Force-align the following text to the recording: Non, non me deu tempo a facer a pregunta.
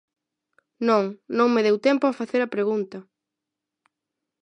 Non, 0.87 1.03
non 1.37 1.47
me 1.53 1.61
deu 1.67 1.77
tempo 1.87 2.05
a 2.07 2.17
facer 2.19 2.41
a 2.43 2.53
pregunta. 2.55 2.97